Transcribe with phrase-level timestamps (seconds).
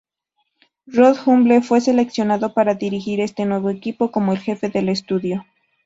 [0.87, 5.45] Rod Humble fue seleccionado para dirigir este nuevo equipo como el jefe del estudio.